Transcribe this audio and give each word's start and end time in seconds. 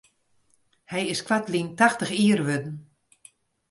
Hy 0.91 1.01
is 1.13 1.21
koartlyn 1.27 1.69
tachtich 1.79 2.13
jier 2.19 2.41
wurden. 2.47 2.75